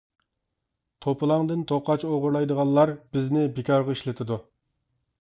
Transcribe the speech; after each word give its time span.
«توپىلاڭدىن 1.07 1.61
توقاچ 1.73 2.07
ئوغرىلايدىغانلار» 2.09 2.97
بىزنى 3.19 3.49
بىكارغا 3.61 3.99
ئىشلىتىدۇ. 3.99 4.45